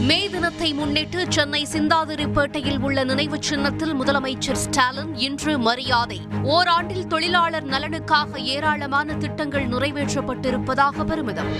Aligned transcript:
மே 0.00 0.28
தினத்தை 0.28 0.72
முன்னிட்டு 0.72 1.26
சென்னை 1.28 1.66
சிந்தாதிரிப்பேட்டையில் 1.72 2.78
உள்ள 2.78 3.04
நினைவு 3.04 3.36
சின்னத்தில் 3.40 4.00
முதலமைச்சர் 4.00 4.52
ஸ்டாலின் 4.52 5.14
இன்று 5.14 5.58
மரியாதை. 5.58 6.20
ஓராண்டில் 6.42 7.06
தொழிலாளர் 7.06 7.66
நலனுக்காக 7.66 8.36
ஏராளமான 8.36 9.14
திட்டங்கள் 9.14 9.68
நிறைவேற்றப்பட்டிருப்பதாக 9.68 11.04
பெருமிதம். 11.04 11.52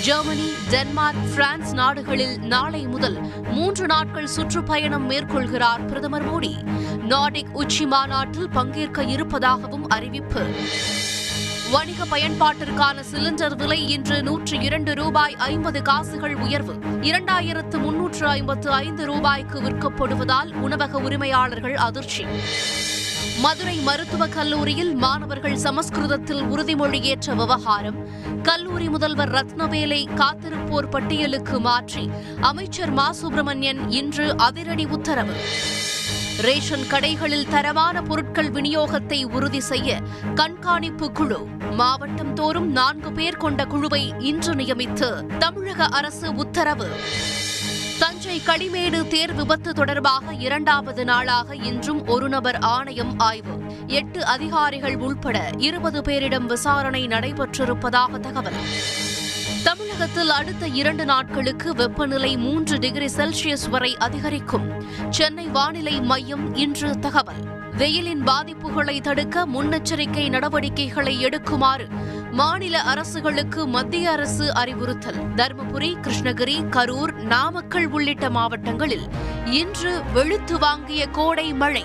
ஜெர்மனி 0.00 0.50
டென்மார்க் 0.70 1.34
பிரான்ஸ் 1.34 1.72
நாடுகளில் 1.72 2.38
நாளை 2.38 2.86
முதல் 2.86 3.18
மூன்று 3.42 3.86
நாட்கள் 3.86 4.26
சுற்றுப்பயணம் 4.26 5.10
மேற்கொள்கிறார் 5.10 5.86
பிரதமர் 5.86 6.34
மோடி. 6.34 6.54
நார்டிக் 7.08 7.52
உச்சி 7.52 7.86
மாநாட்டில் 7.86 8.48
பங்கேற்க 8.48 9.02
இருப்பதாகவும் 9.02 9.88
அறிவிப்பு. 9.88 10.46
வணிக 11.70 12.04
பயன்பாட்டிற்கான 12.04 13.02
சிலிண்டர் 13.12 13.56
விலை 13.56 13.88
இன்று 13.88 14.22
நூற்று 14.22 14.60
இரண்டு 14.60 14.94
ரூபாய் 14.94 15.34
ஐம்பது 15.34 15.82
காசுகள் 15.82 16.36
உயர்வு. 16.36 16.74
இரண்டாயிரத்து 17.00 17.78
முன்னூற்று 17.78 18.26
ஐம்பத்து 18.26 18.70
ஐந்து 18.70 19.06
ரூபாய்க்கு 19.06 19.60
விற்கப்படுவதால் 19.60 20.54
உணவக 20.54 20.98
உரிமையாளர்கள் 20.98 21.76
அதிர்ச்சி. 21.76 22.24
மதுரை 23.40 23.76
மருத்துவக் 23.76 24.32
கல்லூரியில் 24.32 24.94
மாணவர்கள் 24.94 25.56
சமஸ்கிருதத்தில் 25.56 26.42
உறுதிமொழி 26.42 27.00
ஏற்ற 27.00 27.34
விவகாரம். 27.34 28.08
கல்லூரி 28.42 28.88
முதல்வர் 28.88 29.30
ரத்னவேலை 29.30 30.06
காத்திருப்போர் 30.14 30.90
பட்டியலுக்கு 30.90 31.60
மாற்றி. 31.60 32.10
அமைச்சர் 32.40 32.90
மா 32.90 33.12
சுப்பிரமணியன் 33.12 33.90
இன்று 33.90 34.36
அதிரடி 34.36 34.84
உத்தரவு. 34.84 35.32
ரேஷன் 36.40 36.84
கடைகளில் 36.90 37.48
தரமான 37.48 38.02
பொருட்கள் 38.02 38.50
விநியோகத்தை 38.50 39.24
உறுதி 39.24 39.60
செய்ய 39.60 40.00
கண்காணிப்பு 40.34 41.12
குழு 41.12 41.46
மாவட்டம் 41.70 42.34
தோறும் 42.34 42.70
நான்கு 42.70 43.12
பேர் 43.12 43.36
கொண்ட 43.36 43.64
குழுவை 43.64 44.14
இன்று 44.18 44.54
நியமித்து 44.54 45.36
தமிழக 45.38 45.84
அரசு 45.84 46.34
உத்தரவு. 46.34 46.88
தஞ்சை 47.98 48.40
களிமேடு 48.46 49.08
தேர் 49.08 49.34
விபத்து 49.34 49.74
தொடர்பாக 49.74 50.34
இரண்டாவது 50.34 51.04
நாளாக 51.04 51.56
இன்றும் 51.56 52.06
ஒரு 52.06 52.28
நபர் 52.28 52.58
ஆணையம் 52.58 53.18
ஆய்வு. 53.18 53.60
எட்டு 53.86 54.24
அதிகாரிகள் 54.24 54.96
உள்பட 54.96 55.50
இருபது 55.58 56.00
பேரிடம் 56.00 56.46
விசாரணை 56.46 57.06
நடைபெற்றிருப்பதாக 57.06 58.20
தகவல். 58.20 58.60
தமிழகத்தில் 59.68 60.30
அடுத்த 60.30 60.66
இரண்டு 60.66 61.04
நாட்களுக்கு 61.04 61.74
வெப்பநிலை 61.74 62.36
மூன்று 62.36 62.78
டிகிரி 62.78 63.06
செல்சியஸ் 63.06 63.68
வரை 63.70 63.96
அதிகரிக்கும். 63.96 64.84
சென்னை 65.10 65.46
வானிலை 65.46 66.00
மையம் 66.00 66.54
இன்று 66.54 66.98
தகவல். 66.98 67.42
வெயிலின் 67.76 68.24
பாதிப்புகளை 68.24 69.00
தடுக்க 69.00 69.46
முன்னெச்சரிக்கை 69.46 70.28
நடவடிக்கைகளை 70.28 71.24
எடுக்குமாறு 71.24 71.88
மாநில 72.30 72.80
அரசுகளுக்கு 72.80 73.66
மத்திய 73.66 74.10
அரசு 74.10 74.54
அறிவுறுத்தல். 74.54 75.20
தருமபுரி 75.34 75.94
கிருஷ்ணகிரி 76.02 76.56
கரூர் 76.70 77.12
நாமக்கல் 77.12 77.86
உள்ளிட்ட 77.86 78.30
மாவட்டங்களில் 78.30 79.06
இன்று 79.44 80.02
வெளுத்து 80.12 80.58
வாங்கிய 80.58 81.06
கோடை 81.06 81.52
மழை. 81.52 81.76